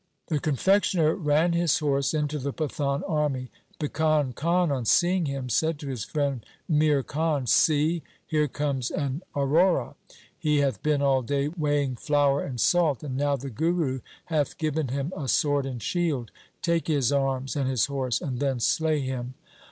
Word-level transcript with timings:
The 0.29 0.39
confectioner 0.39 1.13
ran 1.13 1.53
his 1.53 1.77
horse 1.77 2.11
into 2.11 2.39
the 2.39 2.51
Pathan 2.51 3.03
army. 3.07 3.51
Bhikan 3.79 4.33
Khan 4.33 4.71
on 4.71 4.83
seeing 4.83 5.27
him 5.27 5.47
said 5.47 5.77
to 5.77 5.87
his 5.89 6.05
friend 6.05 6.43
Mir 6.67 7.03
Khan,' 7.03 7.45
See, 7.61 8.01
here 8.25 8.47
comes 8.47 8.89
an 8.89 9.21
Arora. 9.35 9.85
1 9.89 9.95
He 10.39 10.57
hath 10.57 10.81
been 10.81 11.03
all 11.03 11.21
day 11.21 11.49
weighing 11.49 11.95
flour 11.97 12.41
and 12.43 12.59
salt, 12.59 13.03
and 13.03 13.15
now 13.15 13.35
the 13.35 13.51
Guru 13.51 13.99
hath 14.25 14.57
given 14.57 14.87
him 14.87 15.13
a 15.15 15.27
sword 15.27 15.67
and 15.67 15.79
shield. 15.83 16.31
Take 16.63 16.87
his 16.87 17.11
arms 17.11 17.55
and 17.55 17.69
his 17.69 17.85
horse, 17.85 18.21
and 18.21 18.39
then 18.39 18.59
slay 18.59 19.01
him.' 19.01 19.35